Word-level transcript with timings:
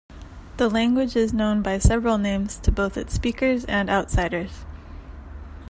The 0.57 0.67
language 0.67 1.15
is 1.15 1.31
known 1.31 1.61
by 1.61 1.77
several 1.77 2.17
names 2.17 2.57
to 2.61 2.71
both 2.71 2.97
its 2.97 3.13
speakers 3.13 3.65
and 3.65 3.87
outsiders. 3.87 4.65